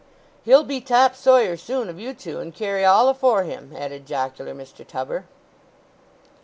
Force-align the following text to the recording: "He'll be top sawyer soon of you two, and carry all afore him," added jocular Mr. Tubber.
"He'll 0.43 0.63
be 0.63 0.81
top 0.81 1.15
sawyer 1.15 1.55
soon 1.55 1.87
of 1.87 1.99
you 1.99 2.15
two, 2.15 2.39
and 2.39 2.55
carry 2.55 2.83
all 2.83 3.07
afore 3.07 3.43
him," 3.43 3.71
added 3.77 4.07
jocular 4.07 4.55
Mr. 4.55 4.83
Tubber. 4.83 5.25